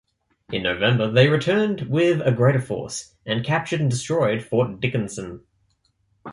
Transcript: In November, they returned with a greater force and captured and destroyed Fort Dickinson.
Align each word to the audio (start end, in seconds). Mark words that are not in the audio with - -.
In 0.51 0.63
November, 0.63 1.11
they 1.11 1.29
returned 1.29 1.81
with 1.81 2.21
a 2.25 2.31
greater 2.31 2.59
force 2.59 3.13
and 3.23 3.45
captured 3.45 3.81
and 3.81 3.91
destroyed 3.91 4.41
Fort 4.41 4.79
Dickinson. 4.79 5.43